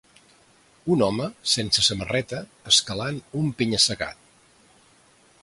[0.95, 2.41] un home sense samarreta
[2.73, 4.27] escalant un penya-segat.